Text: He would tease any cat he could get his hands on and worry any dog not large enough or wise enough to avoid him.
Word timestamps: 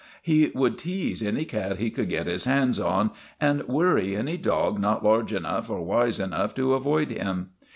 He 0.23 0.51
would 0.55 0.79
tease 0.79 1.21
any 1.21 1.45
cat 1.45 1.77
he 1.77 1.91
could 1.91 2.09
get 2.09 2.25
his 2.25 2.45
hands 2.45 2.79
on 2.79 3.11
and 3.39 3.61
worry 3.67 4.15
any 4.15 4.35
dog 4.35 4.79
not 4.79 5.03
large 5.03 5.31
enough 5.31 5.69
or 5.69 5.83
wise 5.85 6.19
enough 6.19 6.55
to 6.55 6.73
avoid 6.73 7.11
him. 7.11 7.51